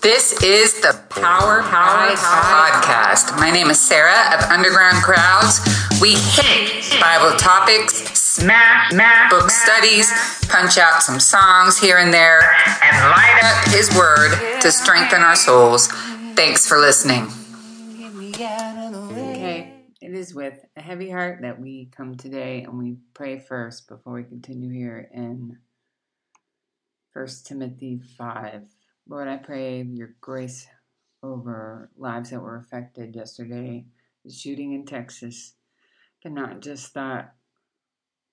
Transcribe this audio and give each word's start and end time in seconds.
This 0.00 0.32
is 0.42 0.80
the 0.80 0.98
Power 1.10 1.60
Power 1.60 2.08
Podcast. 2.16 3.36
My 3.38 3.50
name 3.50 3.68
is 3.68 3.78
Sarah 3.78 4.34
of 4.34 4.40
Underground 4.50 5.02
Crowds. 5.02 5.60
We 6.00 6.14
hit 6.14 6.98
Bible 6.98 7.36
topics, 7.36 7.96
smash, 8.18 8.92
smash 8.92 9.30
book 9.30 9.50
studies, 9.50 10.10
punch 10.48 10.78
out 10.78 11.02
some 11.02 11.20
songs 11.20 11.78
here 11.78 11.98
and 11.98 12.14
there, 12.14 12.40
and 12.82 12.96
light 13.10 13.40
up 13.44 13.68
His 13.74 13.94
Word 13.94 14.60
to 14.62 14.72
strengthen 14.72 15.20
our 15.20 15.36
souls. 15.36 15.88
Thanks 16.34 16.66
for 16.66 16.78
listening. 16.78 17.28
Okay, 19.12 19.74
it 20.00 20.14
is 20.14 20.34
with 20.34 20.64
a 20.76 20.80
heavy 20.80 21.10
heart 21.10 21.42
that 21.42 21.60
we 21.60 21.90
come 21.94 22.14
today 22.14 22.62
and 22.62 22.78
we 22.78 22.96
pray 23.12 23.38
first 23.38 23.86
before 23.86 24.14
we 24.14 24.24
continue 24.24 24.72
here 24.72 25.10
in 25.12 25.58
First 27.12 27.44
Timothy 27.46 28.00
5. 28.16 28.79
Lord, 29.10 29.26
I 29.26 29.38
pray 29.38 29.82
your 29.82 30.14
grace 30.20 30.68
over 31.20 31.90
lives 31.96 32.30
that 32.30 32.40
were 32.40 32.56
affected 32.56 33.16
yesterday, 33.16 33.84
the 34.24 34.30
shooting 34.30 34.72
in 34.72 34.86
Texas, 34.86 35.54
but 36.22 36.30
not 36.30 36.60
just 36.60 36.94
that. 36.94 37.34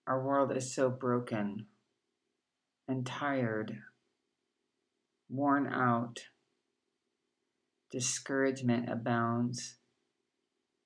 Our 0.05 0.23
world 0.23 0.55
is 0.55 0.75
so 0.75 0.91
broken 0.91 1.65
and 2.87 3.07
tired, 3.07 3.79
worn 5.27 5.65
out. 5.73 6.19
Discouragement 7.91 8.87
abounds, 8.87 9.77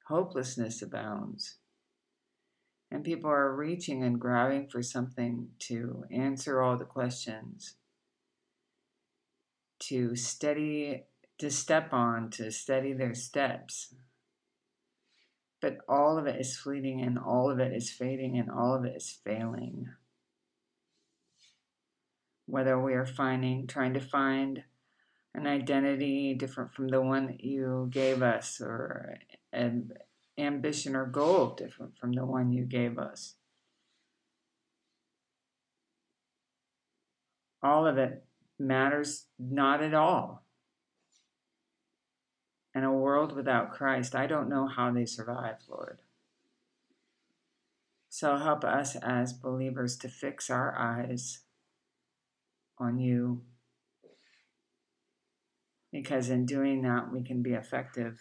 hopelessness 0.08 0.82
abounds, 0.82 1.58
and 2.90 3.04
people 3.04 3.30
are 3.30 3.54
reaching 3.54 4.04
and 4.04 4.22
grabbing 4.22 4.70
for 4.70 4.82
something 4.82 5.50
to 5.60 6.06
answer 6.12 6.62
all 6.62 6.78
the 6.78 6.86
questions 6.86 7.76
to 9.92 10.16
steady, 10.16 11.04
to 11.38 11.52
step 11.52 11.92
on, 11.92 12.30
to 12.30 12.50
steady 12.50 12.94
their 12.94 13.14
steps. 13.14 13.94
But 15.60 15.80
all 15.90 16.18
of 16.18 16.28
it 16.28 16.40
is 16.40 16.56
fleeting 16.56 17.02
and 17.02 17.20
all 17.20 17.52
of 17.52 17.60
it 17.60 17.74
is 17.74 17.92
fading 17.92 18.38
and 18.38 18.50
all 18.50 18.74
of 18.74 18.86
it 18.86 18.96
is 18.96 19.20
failing. 19.26 19.90
Whether 22.46 22.80
we 22.80 22.94
are 22.94 23.06
finding, 23.06 23.68
trying 23.68 23.94
to 23.96 24.00
find 24.00 24.64
an 25.36 25.46
identity 25.46 26.36
different 26.36 26.74
from 26.74 26.88
the 26.88 27.02
one 27.02 27.28
that 27.28 27.44
you 27.44 27.90
gave 27.92 28.22
us, 28.22 28.62
or 28.62 29.18
an 29.52 29.92
ambition 30.38 30.96
or 30.96 31.06
goal 31.06 31.54
different 31.56 31.98
from 31.98 32.14
the 32.14 32.26
one 32.26 32.54
you 32.54 32.64
gave 32.64 32.98
us. 32.98 33.36
All 37.62 37.86
of 37.86 37.98
it 37.98 38.24
matters 38.62 39.26
not 39.38 39.82
at 39.84 39.94
all. 39.94 40.46
In 42.74 42.84
a 42.84 42.94
world 42.94 43.36
without 43.36 43.72
Christ, 43.72 44.16
I 44.16 44.28
don't 44.28 44.50
know 44.50 44.68
how 44.68 44.92
they 44.92 45.06
survive, 45.06 45.58
Lord. 45.68 46.00
So 48.08 48.38
help 48.38 48.64
us 48.64 48.96
as 48.96 49.34
believers 49.34 49.98
to 49.98 50.10
fix 50.10 50.50
our 50.50 50.78
eyes 50.78 51.40
on 52.78 53.00
you. 53.00 53.42
Because 55.92 56.30
in 56.30 56.46
doing 56.46 56.82
that, 56.84 57.12
we 57.12 57.24
can 57.24 57.42
be 57.42 57.52
effective. 57.52 58.20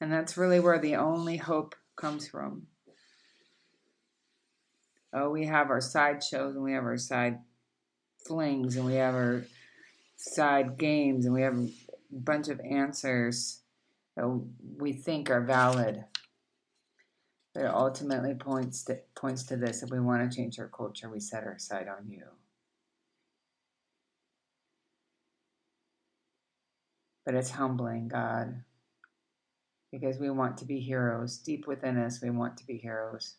And 0.00 0.10
that's 0.10 0.38
really 0.38 0.60
where 0.60 0.78
the 0.78 0.96
only 0.96 1.36
hope 1.36 1.74
comes 1.96 2.26
from. 2.26 2.68
Oh, 5.12 5.28
we 5.30 5.46
have 5.46 5.68
our 5.68 5.80
side 5.80 6.22
shows 6.22 6.54
and 6.54 6.64
we 6.64 6.72
have 6.72 6.84
our 6.84 6.96
side 6.96 7.40
flings 8.26 8.76
and 8.76 8.84
we 8.84 8.94
have 8.94 9.14
our 9.14 9.44
side 10.16 10.78
games 10.78 11.24
and 11.24 11.34
we 11.34 11.42
have 11.42 11.56
a 11.56 11.68
bunch 12.12 12.48
of 12.48 12.60
answers 12.60 13.60
that 14.16 14.42
we 14.78 14.92
think 14.92 15.30
are 15.30 15.40
valid. 15.40 16.04
But 17.54 17.64
it 17.64 17.70
ultimately 17.70 18.34
points 18.34 18.84
to, 18.84 19.00
points 19.16 19.42
to 19.44 19.56
this 19.56 19.82
if 19.82 19.90
we 19.90 19.98
want 20.00 20.30
to 20.30 20.36
change 20.36 20.58
our 20.58 20.68
culture, 20.68 21.08
we 21.08 21.20
set 21.20 21.44
our 21.44 21.58
sight 21.58 21.88
on 21.88 22.08
you. 22.08 22.24
But 27.24 27.34
it's 27.34 27.50
humbling, 27.50 28.08
God, 28.08 28.62
because 29.92 30.18
we 30.18 30.30
want 30.30 30.56
to 30.58 30.64
be 30.64 30.80
heroes. 30.80 31.38
Deep 31.38 31.66
within 31.66 31.98
us, 31.98 32.22
we 32.22 32.30
want 32.30 32.56
to 32.58 32.66
be 32.66 32.76
heroes. 32.76 33.36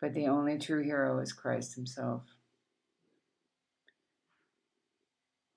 But 0.00 0.14
the 0.14 0.26
only 0.26 0.58
true 0.58 0.82
hero 0.82 1.20
is 1.20 1.32
Christ 1.32 1.74
Himself. 1.74 2.22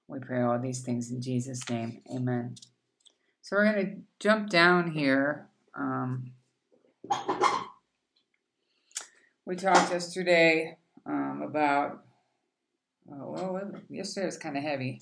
We 0.08 0.20
pray 0.20 0.42
all 0.42 0.60
these 0.60 0.82
things 0.82 1.12
in 1.12 1.22
Jesus' 1.22 1.70
name. 1.70 2.02
Amen. 2.14 2.56
So 3.42 3.56
we're 3.56 3.72
going 3.72 3.86
to 3.86 4.02
jump 4.20 4.50
down 4.50 4.92
here. 4.92 5.48
Um, 5.76 6.32
we 9.46 9.56
talked 9.56 9.92
yesterday 9.92 10.78
um, 11.06 11.44
about, 11.48 12.04
oh, 13.12 13.32
well, 13.32 13.72
yesterday 13.90 14.26
was 14.26 14.38
kind 14.38 14.58
of 14.58 14.64
heavy, 14.64 15.02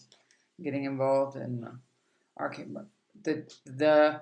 getting 0.61 0.85
involved 0.85 1.35
in 1.37 1.67
our 2.37 2.53
the 3.23 3.45
the 3.65 4.21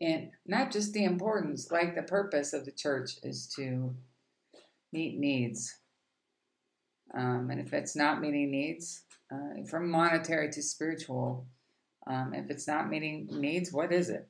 and 0.00 0.30
not 0.46 0.72
just 0.72 0.92
the 0.92 1.04
importance, 1.04 1.70
like 1.70 1.94
the 1.94 2.02
purpose 2.02 2.52
of 2.52 2.64
the 2.64 2.72
church 2.72 3.12
is 3.22 3.46
to 3.56 3.94
meet 4.92 5.18
needs. 5.18 5.76
Um, 7.14 7.50
and 7.50 7.60
if 7.60 7.72
it's 7.72 7.94
not 7.94 8.20
meeting 8.20 8.50
needs, 8.50 9.02
uh, 9.32 9.64
from 9.64 9.90
monetary 9.90 10.50
to 10.50 10.62
spiritual. 10.62 11.46
Um, 12.06 12.34
if 12.34 12.50
it's 12.50 12.66
not 12.66 12.90
meeting 12.90 13.28
needs, 13.30 13.72
what 13.72 13.92
is 13.92 14.10
it? 14.10 14.28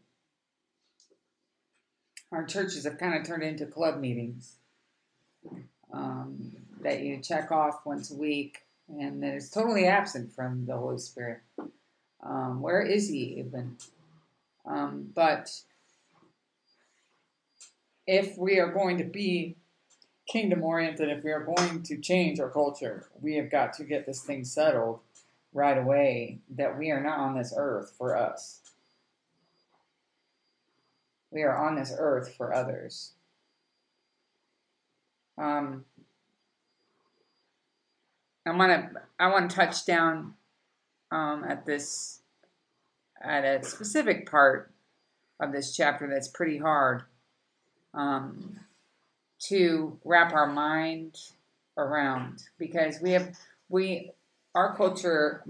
Our 2.31 2.45
churches 2.45 2.85
have 2.85 2.99
kind 2.99 3.15
of 3.15 3.27
turned 3.27 3.43
into 3.43 3.67
club 3.67 3.99
meetings 3.99 4.57
um, 5.93 6.53
that 6.81 7.01
you 7.01 7.19
check 7.19 7.51
off 7.51 7.85
once 7.85 8.11
a 8.11 8.17
week, 8.17 8.61
and 8.89 9.23
that 9.23 9.35
is 9.35 9.51
totally 9.51 9.87
absent 9.87 10.33
from 10.33 10.67
the 10.67 10.77
Holy 10.77 10.99
Spirit. 10.99 11.41
Um, 12.23 12.61
where 12.63 12.83
is 12.83 13.09
He 13.09 13.39
even? 13.39 13.77
Um, 14.65 15.11
but 15.15 15.51
if 18.07 18.39
we 18.39 18.61
are 18.61 18.73
going 18.73 18.99
to 18.99 19.05
be 19.05 19.57
kingdom 20.29 20.63
oriented, 20.63 21.09
if 21.09 21.25
we 21.25 21.31
are 21.31 21.45
going 21.45 21.83
to 21.83 21.97
change 21.99 22.41
our 22.41 22.51
culture, 22.51 23.09
we 23.21 23.37
have 23.37 23.51
got 23.51 23.73
to 23.75 23.85
get 23.85 24.07
this 24.07 24.23
thing 24.23 24.45
settled 24.45 25.01
right 25.53 25.77
away 25.77 26.39
that 26.51 26.79
we 26.79 26.91
are 26.91 27.03
not 27.03 27.19
on 27.19 27.37
this 27.37 27.53
earth 27.57 27.95
for 27.99 28.17
us. 28.17 28.61
We 31.31 31.43
are 31.43 31.57
on 31.57 31.77
this 31.77 31.93
earth 31.97 32.35
for 32.37 32.55
others. 32.55 33.13
Um, 35.39 35.85
I 38.47 38.51
want 38.55 38.93
to 38.93 39.01
I 39.19 39.29
want 39.29 39.51
to 39.51 39.57
touch 39.57 39.87
down 39.87 40.35
um, 41.11 41.45
at 41.49 41.65
this 41.65 42.21
at 43.23 43.45
a 43.45 43.65
specific 43.65 44.31
part 44.31 44.73
of 45.41 45.53
this 45.53 45.75
chapter 45.75 46.09
that's 46.09 46.29
pretty 46.29 46.59
hard. 46.59 47.05
Um, 47.95 48.61
to 49.49 49.99
wrap 50.05 50.33
our 50.33 50.47
mind 50.47 51.17
around 51.77 52.43
because 52.59 53.01
we 53.01 53.11
have 53.11 53.37
we 53.69 54.13
our 54.55 54.77
culture 54.77 55.45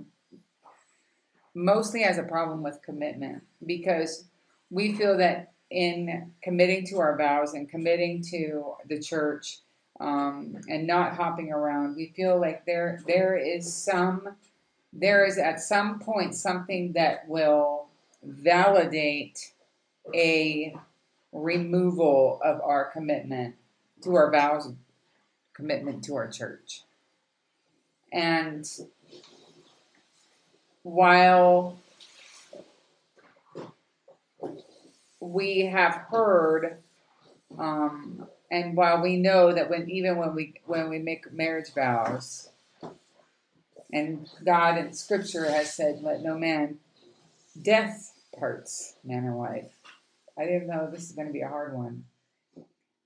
mostly 1.54 2.02
has 2.02 2.18
a 2.18 2.22
problem 2.22 2.62
with 2.62 2.80
commitment 2.82 3.42
because 3.66 4.24
we 4.70 4.94
feel 4.94 5.16
that 5.18 5.52
in 5.70 6.30
committing 6.42 6.86
to 6.86 6.98
our 6.98 7.16
vows 7.16 7.54
and 7.54 7.68
committing 7.68 8.22
to 8.22 8.74
the 8.88 9.00
church 9.00 9.58
um, 10.00 10.56
and 10.68 10.86
not 10.86 11.14
hopping 11.16 11.52
around, 11.52 11.96
we 11.96 12.12
feel 12.14 12.40
like 12.40 12.64
there 12.66 13.00
there 13.06 13.36
is 13.36 13.72
some 13.72 14.36
there 14.92 15.24
is 15.24 15.38
at 15.38 15.60
some 15.60 15.98
point 15.98 16.34
something 16.34 16.92
that 16.92 17.26
will 17.28 17.86
validate 18.22 19.52
a 20.14 20.74
removal 21.32 22.40
of 22.44 22.60
our 22.60 22.90
commitment 22.92 23.54
to 24.02 24.16
our 24.16 24.30
vows 24.30 24.66
of 24.66 24.76
commitment 25.54 26.04
to 26.04 26.16
our 26.16 26.28
church. 26.28 26.82
And 28.12 28.68
while 30.82 31.78
we 35.20 35.66
have 35.66 35.94
heard, 36.10 36.78
um, 37.58 38.26
and 38.50 38.76
while 38.76 39.02
we 39.02 39.16
know 39.16 39.52
that 39.52 39.70
when 39.70 39.88
even 39.88 40.16
when 40.16 40.34
we 40.34 40.54
when 40.66 40.90
we 40.90 40.98
make 40.98 41.32
marriage 41.32 41.72
vows, 41.72 42.50
and 43.92 44.28
God 44.44 44.78
in 44.78 44.92
Scripture 44.92 45.50
has 45.50 45.72
said, 45.72 46.02
"Let 46.02 46.22
no 46.22 46.36
man 46.36 46.80
death 47.60 48.12
parts 48.38 48.96
man 49.04 49.24
and 49.24 49.36
wife." 49.36 49.78
I 50.36 50.44
didn't 50.44 50.68
know 50.68 50.90
this 50.90 51.04
is 51.04 51.12
going 51.12 51.28
to 51.28 51.32
be 51.32 51.42
a 51.42 51.48
hard 51.48 51.74
one. 51.74 52.04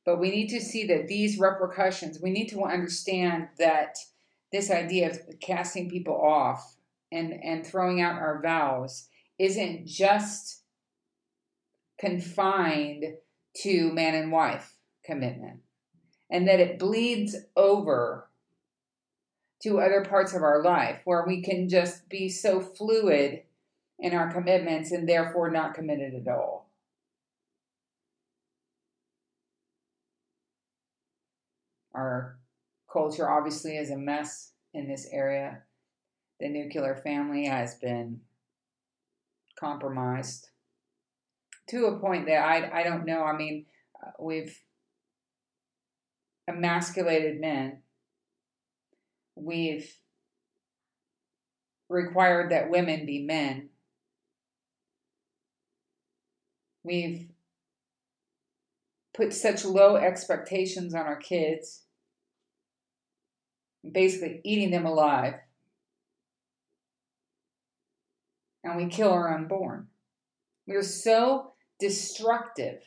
But 0.07 0.21
we 0.21 0.31
need 0.31 0.49
to 0.51 0.61
see 0.61 0.87
that 0.87 1.09
these 1.09 1.39
repercussions, 1.39 2.21
we 2.23 2.31
need 2.31 2.49
to 2.51 2.63
understand 2.63 3.49
that 3.59 3.99
this 4.53 4.71
idea 4.71 5.11
of 5.11 5.19
casting 5.41 5.91
people 5.91 6.15
off 6.15 6.77
and 7.13 7.33
and 7.45 7.67
throwing 7.67 8.01
out 8.01 8.15
our 8.15 8.41
vows 8.41 9.09
isn't 9.39 9.87
just 9.87 10.63
confined 11.99 13.05
to 13.63 13.93
man 13.93 14.15
and 14.15 14.33
wife 14.33 14.75
commitment 15.05 15.61
and 16.31 16.47
that 16.49 16.61
it 16.61 16.79
bleeds 16.79 17.37
over 17.57 18.29
to 19.63 19.81
other 19.81 20.05
parts 20.05 20.35
of 20.35 20.43
our 20.43 20.63
life 20.63 21.01
where 21.05 21.25
we 21.27 21.43
can 21.43 21.69
just 21.69 22.09
be 22.09 22.29
so 22.29 22.61
fluid 22.61 23.43
in 23.99 24.13
our 24.13 24.31
commitments 24.31 24.93
and 24.93 25.09
therefore 25.09 25.51
not 25.51 25.75
committed 25.75 26.15
at 26.15 26.29
all. 26.29 26.66
Our 31.97 32.39
culture 32.93 33.29
obviously 33.29 33.77
is 33.79 33.91
a 33.91 33.97
mess 33.97 34.53
in 34.75 34.87
this 34.87 35.09
area. 35.11 35.63
The 36.39 36.49
nuclear 36.49 36.95
family 36.95 37.47
has 37.47 37.75
been 37.77 38.21
compromised 39.59 40.51
to 41.69 41.87
a 41.87 41.99
point 41.99 42.27
that 42.27 42.45
I, 42.45 42.81
I 42.81 42.83
don't 42.85 43.07
know. 43.07 43.23
I 43.23 43.37
mean, 43.37 43.65
uh, 44.01 44.11
we've 44.21 44.61
emasculated 46.47 47.41
men. 47.41 47.83
We've 49.35 49.91
required 51.89 52.51
that 52.51 52.71
women 52.71 53.07
be 53.07 53.25
men. 53.25 53.71
We've 56.85 57.31
put 59.15 59.33
such 59.33 59.65
low 59.65 59.97
expectations 59.97 60.95
on 60.95 61.07
our 61.07 61.17
kids, 61.17 61.83
basically 63.93 64.41
eating 64.45 64.71
them 64.71 64.87
alive. 64.87 65.35
And 68.65 68.77
we 68.77 68.87
kill 68.87 69.11
our 69.11 69.33
unborn. 69.33 69.89
We're 70.67 70.83
so 70.83 71.53
destructive 71.79 72.81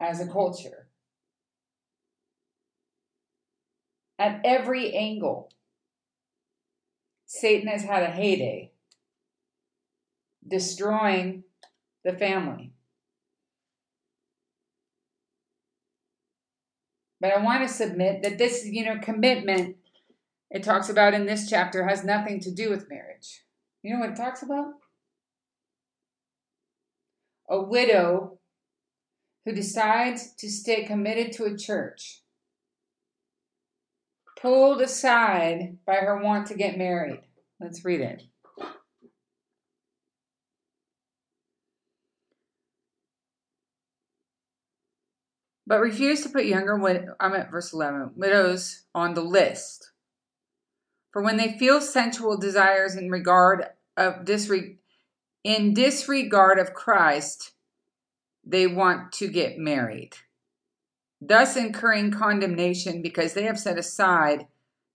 as 0.00 0.20
a 0.20 0.28
culture 0.28 0.88
at 4.18 4.40
every 4.44 4.94
angle. 4.94 5.50
Satan 7.26 7.68
has 7.68 7.82
had 7.82 8.02
a 8.02 8.10
heyday, 8.10 8.72
destroying 10.46 11.44
the 12.04 12.12
family. 12.12 12.72
But 17.20 17.32
I 17.32 17.42
want 17.42 17.66
to 17.66 17.72
submit 17.72 18.22
that 18.22 18.38
this, 18.38 18.64
you 18.64 18.84
know, 18.84 18.98
commitment 19.00 19.76
it 20.50 20.62
talks 20.62 20.88
about 20.88 21.14
in 21.14 21.26
this 21.26 21.48
chapter 21.48 21.86
has 21.86 22.04
nothing 22.04 22.40
to 22.40 22.50
do 22.50 22.70
with 22.70 22.88
marriage. 22.88 23.44
You 23.82 23.94
know 23.94 24.00
what 24.00 24.10
it 24.10 24.16
talks 24.16 24.42
about? 24.42 24.74
A 27.50 27.60
widow 27.60 28.38
who 29.44 29.52
decides 29.52 30.34
to 30.36 30.50
stay 30.50 30.84
committed 30.84 31.32
to 31.32 31.44
a 31.44 31.56
church, 31.56 32.22
pulled 34.40 34.80
aside 34.80 35.78
by 35.86 35.96
her 35.96 36.22
want 36.22 36.46
to 36.48 36.54
get 36.54 36.78
married. 36.78 37.20
Let's 37.60 37.84
read 37.84 38.00
it. 38.00 38.22
But 45.68 45.80
refuse 45.80 46.22
to 46.22 46.30
put 46.30 46.46
younger, 46.46 46.76
I'm 47.20 47.34
at 47.34 47.50
verse 47.50 47.74
11, 47.74 48.12
widows 48.16 48.84
on 48.94 49.12
the 49.12 49.20
list. 49.20 49.90
For 51.12 51.20
when 51.20 51.36
they 51.36 51.58
feel 51.58 51.82
sensual 51.82 52.38
desires 52.38 52.96
in 52.96 53.10
regard 53.10 53.66
of 53.94 54.24
disre- 54.24 54.78
in 55.44 55.74
disregard 55.74 56.58
of 56.58 56.72
Christ, 56.72 57.52
they 58.42 58.66
want 58.66 59.12
to 59.12 59.28
get 59.28 59.58
married, 59.58 60.14
thus 61.20 61.54
incurring 61.54 62.12
condemnation 62.12 63.02
because 63.02 63.34
they 63.34 63.42
have 63.42 63.60
set 63.60 63.76
aside 63.76 64.46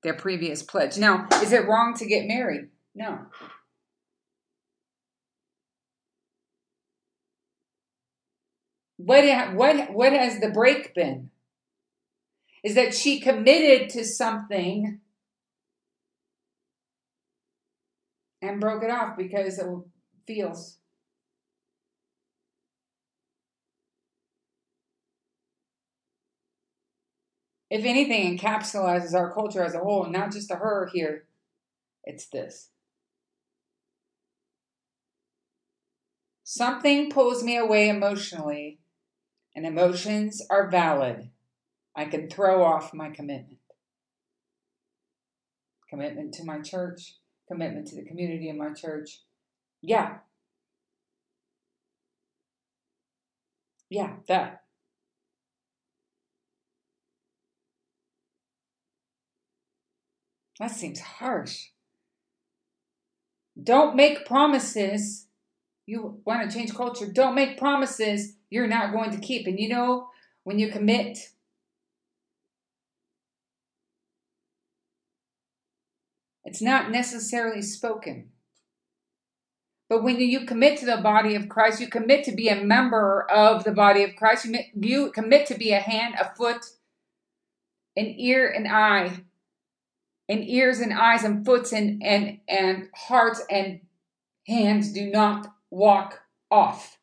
their 0.02 0.16
previous 0.16 0.64
pledge. 0.64 0.98
Now, 0.98 1.28
is 1.34 1.52
it 1.52 1.68
wrong 1.68 1.94
to 2.00 2.06
get 2.08 2.28
married? 2.28 2.70
No. 2.96 3.20
What, 9.06 9.54
what, 9.54 9.92
what 9.94 10.14
has 10.14 10.40
the 10.40 10.50
break 10.50 10.96
been? 10.96 11.30
Is 12.64 12.76
that 12.76 12.94
she 12.94 13.20
committed 13.20 13.90
to 13.90 14.06
something 14.06 15.02
and 18.42 18.62
broke 18.62 18.82
it 18.82 18.90
off 18.90 19.18
because 19.18 19.60
it 19.60 19.68
feels 20.26 20.78
if 27.70 27.84
anything, 27.84 28.38
encapsulates 28.38 29.14
our 29.14 29.34
culture 29.34 29.66
as 29.66 29.74
a 29.74 29.80
whole, 29.80 30.06
not 30.06 30.32
just 30.32 30.48
to 30.48 30.56
her 30.56 30.90
here. 30.94 31.26
It's 32.06 32.28
this. 32.28 32.70
Something 36.44 37.10
pulls 37.10 37.44
me 37.44 37.58
away 37.58 37.90
emotionally, 37.90 38.80
and 39.56 39.66
emotions 39.66 40.42
are 40.50 40.70
valid. 40.70 41.30
I 41.96 42.06
can 42.06 42.30
throw 42.30 42.64
off 42.64 42.94
my 42.94 43.10
commitment. 43.10 43.60
Commitment 45.90 46.34
to 46.36 46.44
my 46.44 46.60
church, 46.60 47.18
commitment 47.48 47.88
to 47.88 47.96
the 47.96 48.04
community 48.04 48.50
in 48.50 48.58
my 48.58 48.74
church. 48.74 49.22
Yeah. 49.82 50.18
Yeah, 53.90 54.14
that. 54.28 54.64
That 60.60 60.72
seems 60.72 61.00
harsh. 61.00 61.68
Don't 63.62 63.96
make 63.96 64.26
promises. 64.26 65.28
You 65.86 66.22
want 66.26 66.50
to 66.50 66.58
change 66.58 66.74
culture. 66.74 67.06
Don't 67.06 67.36
make 67.36 67.58
promises 67.58 68.36
you're 68.54 68.68
not 68.68 68.92
going 68.92 69.10
to 69.10 69.18
keep. 69.18 69.48
And 69.48 69.60
you 69.60 69.68
know, 69.68 70.10
when 70.44 70.60
you 70.60 70.72
commit, 70.72 71.18
it's 76.46 76.62
not 76.62 76.92
necessarily 76.92 77.63
spoken. 77.63 78.30
But 79.89 80.04
when 80.04 80.20
you 80.20 80.46
commit 80.46 80.77
to 80.80 80.86
the 80.86 80.98
body 80.98 81.34
of 81.34 81.50
Christ, 81.50 81.82
you 81.82 81.88
commit 81.88 82.24
to 82.25 82.32
be 82.32 82.48
a 82.48 82.63
member 82.63 83.30
of 83.30 83.63
the 83.63 83.72
body 83.72 84.04
of 84.04 84.16
Christ. 84.16 84.48
You 84.75 85.12
commit 85.12 85.48
to 85.48 85.56
be 85.56 85.72
a 85.72 85.80
hand, 85.80 86.13
a 86.20 86.34
foot, 86.36 86.63
an 87.96 88.06
ear, 88.18 88.48
an 88.48 88.68
eye 88.68 89.24
and 90.30 90.48
ears 90.48 90.80
and 90.80 90.94
eyes 90.94 91.24
and 91.24 91.44
foots 91.44 91.74
and, 91.74 92.04
and, 92.04 92.39
and 92.48 92.89
hearts 92.94 93.42
and 93.50 93.82
hands 94.48 94.94
do 94.94 95.10
not 95.10 95.48
walk 95.72 96.22
off. 96.51 96.98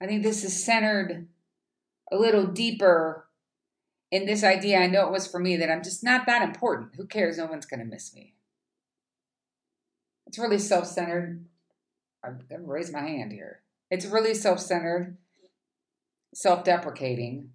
I 0.00 0.06
think 0.06 0.22
this 0.22 0.44
is 0.44 0.64
centered 0.64 1.28
a 2.10 2.16
little 2.16 2.46
deeper 2.46 3.26
in 4.10 4.26
this 4.26 4.42
idea. 4.42 4.78
I 4.78 4.86
know 4.86 5.06
it 5.06 5.12
was 5.12 5.26
for 5.26 5.38
me 5.38 5.56
that 5.56 5.70
I'm 5.70 5.82
just 5.82 6.02
not 6.02 6.26
that 6.26 6.42
important. 6.42 6.96
Who 6.96 7.06
cares? 7.06 7.38
No 7.38 7.46
one's 7.46 7.66
going 7.66 7.80
to 7.80 7.86
miss 7.86 8.14
me. 8.14 8.34
It's 10.26 10.38
really 10.38 10.58
self 10.58 10.86
centered. 10.86 11.44
I'm 12.24 12.40
going 12.48 12.62
to 12.62 12.66
raise 12.66 12.92
my 12.92 13.00
hand 13.00 13.32
here. 13.32 13.62
It's 13.90 14.06
really 14.06 14.34
self 14.34 14.60
centered 14.60 15.16
self 16.34 16.64
deprecating. 16.64 17.50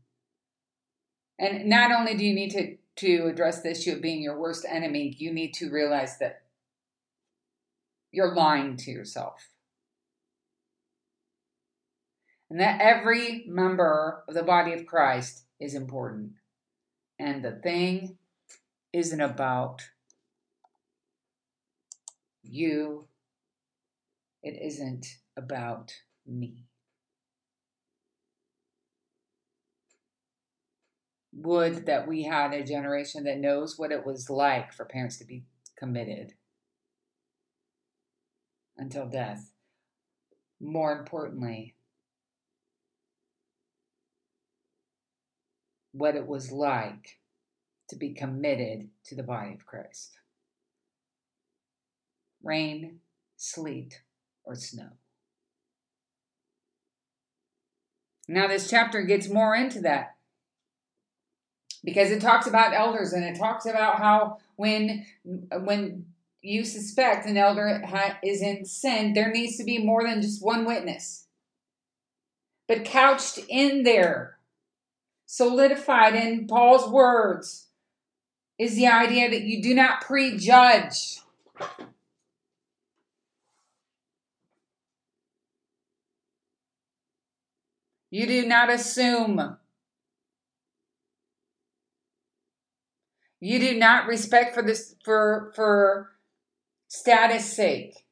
And 1.37 1.65
not 1.65 1.91
only 1.91 2.15
do 2.15 2.25
you 2.25 2.33
need 2.33 2.51
to, 2.51 2.77
to 2.97 3.27
address 3.27 3.61
the 3.61 3.71
issue 3.71 3.93
of 3.93 4.01
being 4.01 4.21
your 4.21 4.39
worst 4.39 4.65
enemy, 4.67 5.13
you 5.17 5.33
need 5.33 5.53
to 5.55 5.69
realize 5.69 6.17
that 6.19 6.43
you're 8.11 8.33
lying 8.33 8.77
to 8.77 8.91
yourself. 8.91 9.49
And 12.55 12.61
that 12.61 12.79
every 12.79 13.43
member 13.49 14.23
of 14.29 14.33
the 14.33 14.41
body 14.41 14.71
of 14.71 14.85
Christ 14.85 15.43
is 15.59 15.75
important. 15.75 16.35
And 17.19 17.43
the 17.43 17.51
thing 17.51 18.17
isn't 18.93 19.19
about 19.19 19.81
you, 22.43 23.09
it 24.41 24.57
isn't 24.65 25.05
about 25.35 25.91
me. 26.25 26.63
would 31.33 31.87
that 31.87 32.07
we 32.07 32.23
had 32.23 32.53
a 32.53 32.63
generation 32.63 33.25
that 33.25 33.37
knows 33.37 33.77
what 33.77 33.91
it 33.91 34.05
was 34.05 34.29
like 34.29 34.71
for 34.71 34.85
parents 34.85 35.17
to 35.17 35.25
be 35.25 35.43
committed 35.77 36.31
until 38.77 39.05
death. 39.05 39.51
More 40.61 40.97
importantly, 40.97 41.74
what 45.95 46.15
it 46.15 46.27
was 46.27 46.51
like 46.51 47.19
to 47.89 47.95
be 47.95 48.13
committed 48.13 48.89
to 49.05 49.15
the 49.15 49.23
body 49.23 49.53
of 49.53 49.65
Christ. 49.65 50.17
Rain, 52.43 52.99
sleet, 53.37 54.01
or 54.43 54.55
snow. 54.55 54.89
Now, 58.27 58.47
this 58.47 58.69
chapter 58.69 59.03
gets 59.03 59.29
more 59.29 59.55
into 59.55 59.79
that 59.81 60.15
because 61.83 62.11
it 62.11 62.21
talks 62.21 62.47
about 62.47 62.73
elders 62.73 63.13
and 63.13 63.23
it 63.23 63.37
talks 63.37 63.65
about 63.65 63.99
how 63.99 64.39
when 64.55 65.05
when 65.23 66.05
you 66.41 66.63
suspect 66.63 67.27
an 67.27 67.37
elder 67.37 67.83
is 68.23 68.41
in 68.41 68.65
sin, 68.65 69.13
there 69.13 69.31
needs 69.31 69.57
to 69.57 69.63
be 69.63 69.77
more 69.77 70.03
than 70.03 70.21
just 70.21 70.43
one 70.43 70.65
witness. 70.65 71.27
But 72.67 72.85
couched 72.85 73.39
in 73.47 73.83
there, 73.83 74.34
solidified 75.25 76.15
in 76.15 76.47
Paul's 76.47 76.89
words, 76.89 77.67
is 78.57 78.75
the 78.75 78.87
idea 78.87 79.29
that 79.29 79.41
you 79.41 79.61
do 79.61 79.73
not 79.73 80.01
prejudge. 80.01 81.19
You 88.09 88.27
do 88.27 88.45
not 88.45 88.69
assume. 88.69 89.57
You 93.41 93.59
do 93.59 93.77
not 93.77 94.07
respect 94.07 94.55
for 94.55 94.61
this 94.61 94.95
for 95.03 95.51
for 95.55 96.11
status 96.87 97.51
sake. 97.51 98.05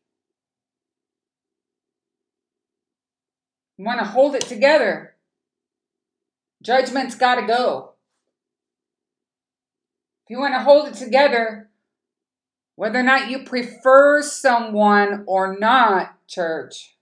You 3.78 3.86
want 3.86 4.00
to 4.00 4.06
hold 4.06 4.36
it 4.36 4.42
together. 4.42 5.13
Judgment's 6.64 7.16
got 7.16 7.36
to 7.36 7.46
go. 7.46 7.94
If 10.26 10.30
you 10.30 10.40
want 10.40 10.54
to 10.54 10.62
hold 10.62 10.88
it 10.88 10.94
together, 10.94 11.70
whether 12.76 13.00
or 13.00 13.04
not 13.04 13.30
you 13.30 13.44
prefer 13.44 14.22
someone 14.22 15.26
or 15.28 15.60
not, 15.60 16.26
church, 16.28 16.96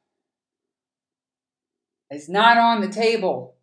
is 2.10 2.28
not 2.28 2.58
on 2.58 2.82
the 2.82 2.90
table. 2.90 3.56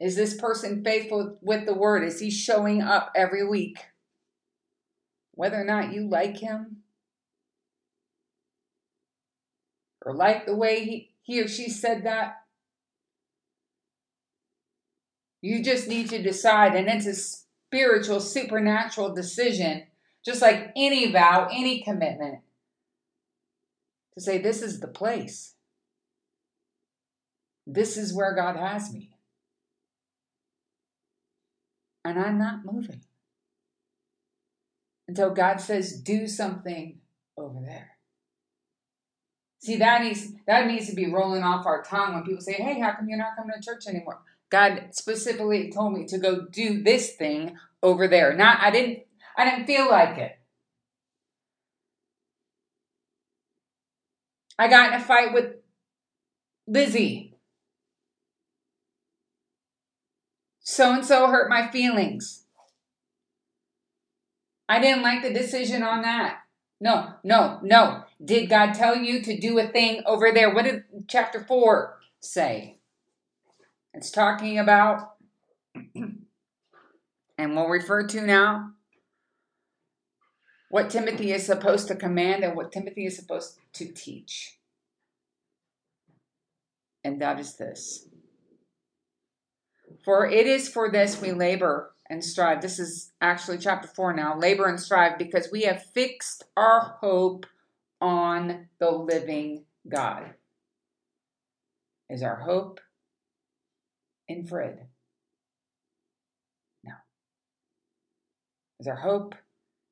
Is 0.00 0.16
this 0.16 0.34
person 0.34 0.82
faithful 0.84 1.38
with 1.42 1.66
the 1.66 1.74
word? 1.74 2.04
Is 2.04 2.20
he 2.20 2.30
showing 2.30 2.80
up 2.80 3.12
every 3.14 3.46
week? 3.46 3.78
Whether 5.32 5.60
or 5.60 5.64
not 5.64 5.92
you 5.92 6.08
like 6.08 6.38
him 6.38 6.78
or 10.04 10.14
like 10.14 10.46
the 10.46 10.56
way 10.56 10.84
he, 10.84 11.14
he 11.22 11.40
or 11.40 11.48
she 11.48 11.68
said 11.68 12.04
that, 12.04 12.41
you 15.42 15.62
just 15.62 15.88
need 15.88 16.08
to 16.10 16.22
decide, 16.22 16.76
and 16.76 16.88
it's 16.88 17.06
a 17.06 17.14
spiritual, 17.14 18.20
supernatural 18.20 19.12
decision, 19.12 19.84
just 20.24 20.40
like 20.40 20.72
any 20.76 21.10
vow, 21.10 21.48
any 21.52 21.82
commitment 21.82 22.38
to 24.14 24.20
say, 24.20 24.38
This 24.38 24.62
is 24.62 24.78
the 24.80 24.88
place. 24.88 25.54
This 27.66 27.96
is 27.96 28.14
where 28.14 28.34
God 28.34 28.56
has 28.56 28.92
me. 28.92 29.10
And 32.04 32.18
I'm 32.18 32.38
not 32.38 32.64
moving 32.64 33.02
until 35.08 35.30
God 35.30 35.60
says, 35.60 36.00
Do 36.00 36.28
something 36.28 36.98
over 37.36 37.60
there. 37.60 37.90
See, 39.58 39.76
that 39.76 40.02
needs 40.02 40.32
that 40.46 40.66
needs 40.68 40.88
to 40.88 40.94
be 40.94 41.12
rolling 41.12 41.42
off 41.42 41.66
our 41.66 41.82
tongue 41.82 42.14
when 42.14 42.22
people 42.22 42.42
say, 42.42 42.54
Hey, 42.54 42.78
how 42.78 42.94
come 42.94 43.08
you're 43.08 43.18
not 43.18 43.36
coming 43.36 43.54
to 43.56 43.60
church 43.60 43.88
anymore? 43.88 44.20
God 44.52 44.88
specifically 44.90 45.72
told 45.72 45.94
me 45.94 46.04
to 46.08 46.18
go 46.18 46.42
do 46.42 46.82
this 46.82 47.16
thing 47.16 47.56
over 47.82 48.06
there. 48.06 48.36
Not 48.36 48.58
I 48.60 48.70
didn't 48.70 48.98
I 49.34 49.46
didn't 49.48 49.64
feel 49.64 49.88
like 49.88 50.18
it. 50.18 50.38
I 54.58 54.68
got 54.68 54.92
in 54.92 55.00
a 55.00 55.02
fight 55.02 55.32
with 55.32 55.54
Lizzie. 56.66 57.34
So 60.60 60.92
and 60.92 61.04
so 61.04 61.28
hurt 61.28 61.48
my 61.48 61.68
feelings. 61.68 62.44
I 64.68 64.80
didn't 64.80 65.02
like 65.02 65.22
the 65.22 65.32
decision 65.32 65.82
on 65.82 66.02
that. 66.02 66.40
No, 66.78 67.14
no, 67.24 67.58
no. 67.62 68.04
Did 68.22 68.50
God 68.50 68.74
tell 68.74 68.96
you 68.96 69.22
to 69.22 69.40
do 69.40 69.58
a 69.58 69.66
thing 69.66 70.02
over 70.04 70.30
there? 70.30 70.54
What 70.54 70.64
did 70.64 70.84
chapter 71.08 71.42
4 71.42 71.96
say? 72.20 72.81
It's 73.94 74.10
talking 74.10 74.58
about, 74.58 75.12
and 75.74 76.26
we'll 77.38 77.68
refer 77.68 78.06
to 78.06 78.22
now, 78.22 78.72
what 80.70 80.88
Timothy 80.88 81.32
is 81.32 81.44
supposed 81.44 81.88
to 81.88 81.94
command 81.94 82.42
and 82.42 82.56
what 82.56 82.72
Timothy 82.72 83.04
is 83.04 83.16
supposed 83.16 83.58
to 83.74 83.92
teach. 83.92 84.58
And 87.04 87.20
that 87.20 87.38
is 87.38 87.56
this. 87.56 88.08
For 90.04 90.26
it 90.26 90.46
is 90.46 90.68
for 90.68 90.90
this 90.90 91.20
we 91.20 91.32
labor 91.32 91.92
and 92.08 92.24
strive. 92.24 92.62
This 92.62 92.78
is 92.78 93.12
actually 93.20 93.58
chapter 93.58 93.88
4 93.88 94.14
now. 94.14 94.38
Labor 94.38 94.66
and 94.66 94.80
strive 94.80 95.18
because 95.18 95.50
we 95.52 95.62
have 95.62 95.82
fixed 95.82 96.44
our 96.56 96.96
hope 97.00 97.44
on 98.00 98.68
the 98.78 98.90
living 98.90 99.64
God. 99.88 100.34
Is 102.08 102.22
our 102.22 102.36
hope 102.36 102.80
in 104.28 104.46
Fred? 104.46 104.86
No. 106.84 106.92
Is 108.80 108.86
there 108.86 108.96
hope 108.96 109.34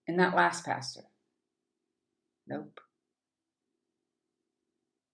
in 0.07 0.17
that 0.17 0.35
last 0.35 0.65
pastor? 0.65 1.03
Nope. 2.47 2.81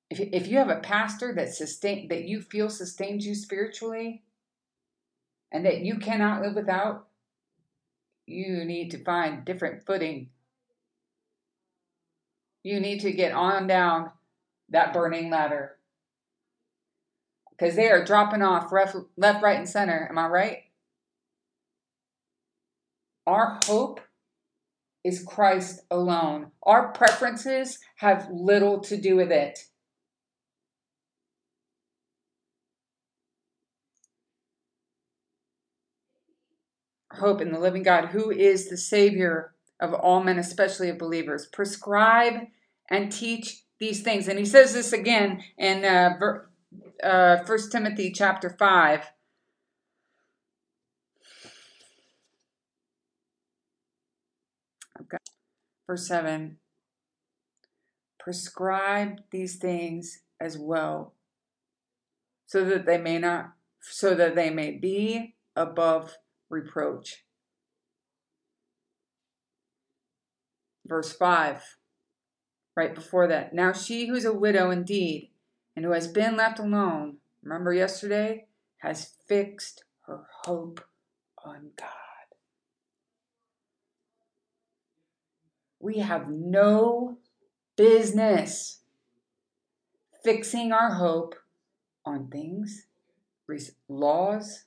If, 0.08 0.20
if 0.20 0.48
you 0.48 0.58
have 0.58 0.70
a 0.70 0.80
pastor 0.80 1.34
that 1.34 1.54
sustain 1.54 2.08
that 2.08 2.24
you 2.24 2.40
feel 2.40 2.70
sustains 2.70 3.26
you 3.26 3.34
spiritually 3.34 4.22
and 5.52 5.66
that 5.66 5.80
you 5.80 5.98
cannot 5.98 6.42
live 6.42 6.54
without, 6.54 7.08
you 8.26 8.64
need 8.64 8.90
to 8.90 9.04
find 9.04 9.44
different 9.44 9.84
footing. 9.84 10.30
You 12.62 12.80
need 12.80 13.00
to 13.00 13.12
get 13.12 13.32
on 13.32 13.66
down 13.66 14.10
that 14.70 14.92
burning 14.92 15.30
ladder. 15.30 15.75
Because 17.58 17.76
they 17.76 17.88
are 17.88 18.04
dropping 18.04 18.42
off 18.42 18.70
left, 18.70 18.96
left, 19.16 19.42
right, 19.42 19.58
and 19.58 19.68
center. 19.68 20.06
Am 20.10 20.18
I 20.18 20.26
right? 20.26 20.58
Our 23.26 23.58
hope 23.64 24.00
is 25.02 25.22
Christ 25.22 25.80
alone. 25.90 26.48
Our 26.62 26.92
preferences 26.92 27.78
have 27.96 28.28
little 28.30 28.80
to 28.80 28.96
do 28.96 29.16
with 29.16 29.30
it. 29.30 29.58
Hope 37.12 37.40
in 37.40 37.52
the 37.52 37.58
living 37.58 37.82
God, 37.82 38.06
who 38.06 38.30
is 38.30 38.68
the 38.68 38.76
Savior 38.76 39.54
of 39.80 39.94
all 39.94 40.22
men, 40.22 40.38
especially 40.38 40.88
of 40.88 40.98
believers. 40.98 41.46
Prescribe 41.46 42.48
and 42.90 43.10
teach 43.10 43.62
these 43.78 44.02
things. 44.02 44.28
And 44.28 44.38
he 44.38 44.44
says 44.44 44.74
this 44.74 44.92
again 44.92 45.42
in 45.56 45.84
uh, 45.84 46.16
uh, 47.02 47.38
1 47.44 47.70
Timothy 47.70 48.10
chapter 48.12 48.50
5. 48.50 49.12
Okay. 55.00 55.16
Verse 55.86 56.08
7 56.08 56.58
Prescribe 58.18 59.20
these 59.30 59.56
things 59.56 60.22
as 60.40 60.58
well, 60.58 61.14
so 62.46 62.64
that 62.64 62.84
they 62.84 62.98
may 62.98 63.18
not, 63.18 63.52
so 63.80 64.14
that 64.14 64.34
they 64.34 64.50
may 64.50 64.72
be 64.72 65.36
above 65.54 66.16
reproach. 66.50 67.24
Verse 70.84 71.12
5, 71.12 71.76
right 72.76 72.94
before 72.94 73.28
that. 73.28 73.54
Now 73.54 73.72
she 73.72 74.06
who's 74.06 74.24
a 74.24 74.32
widow 74.32 74.70
indeed, 74.70 75.30
and 75.76 75.84
who 75.84 75.92
has 75.92 76.08
been 76.08 76.36
left 76.36 76.58
alone, 76.58 77.18
remember 77.42 77.72
yesterday, 77.72 78.46
has 78.78 79.12
fixed 79.28 79.84
her 80.06 80.26
hope 80.44 80.80
on 81.44 81.70
God. 81.76 81.90
We 85.78 85.98
have 85.98 86.28
no 86.30 87.18
business 87.76 88.80
fixing 90.24 90.72
our 90.72 90.94
hope 90.94 91.34
on 92.04 92.28
things, 92.28 92.86
laws, 93.88 94.64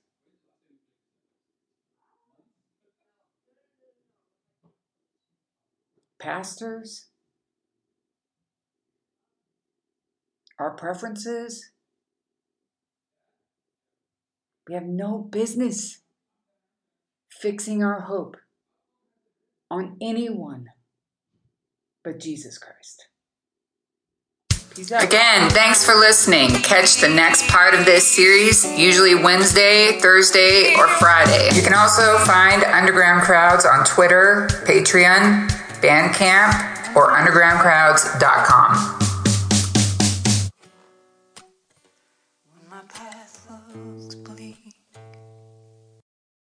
pastors, 6.20 7.08
our 10.60 10.72
preferences, 10.72 11.72
We 14.70 14.75
have 14.75 14.86
no 14.86 15.18
business 15.18 16.01
fixing 17.42 17.84
our 17.84 18.01
hope 18.01 18.38
on 19.72 19.98
anyone 20.00 20.68
but 22.04 22.20
Jesus 22.20 22.60
Christ. 22.60 23.08
Again, 24.78 25.50
thanks 25.50 25.84
for 25.84 25.96
listening. 25.96 26.50
Catch 26.62 27.01
the 27.01 27.10
next 27.10 27.48
part 27.48 27.74
of 27.74 27.86
this 27.86 28.08
series, 28.08 28.63
usually 28.78 29.16
Wednesday, 29.16 30.00
Thursday, 30.00 30.75
or 30.78 30.88
Friday. 30.88 31.50
You 31.56 31.63
can 31.63 31.74
also 31.74 32.20
find 32.20 32.63
Underground 32.63 33.24
Crowds 33.24 33.66
on 33.66 33.84
Twitter, 33.86 34.48
Patreon, 34.66 35.50
Bandcamp, 35.82 36.96
or 36.96 37.13
undergroundcrowds.com. 37.13 39.09